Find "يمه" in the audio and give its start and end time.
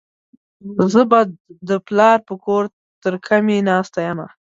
4.09-4.27